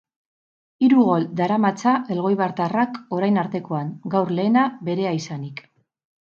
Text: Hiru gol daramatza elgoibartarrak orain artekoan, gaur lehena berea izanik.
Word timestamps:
Hiru 0.85 1.03
gol 1.09 1.27
daramatza 1.41 1.93
elgoibartarrak 2.15 2.99
orain 3.19 3.39
artekoan, 3.45 3.95
gaur 4.17 4.35
lehena 4.41 4.67
berea 4.91 5.17
izanik. 5.23 5.67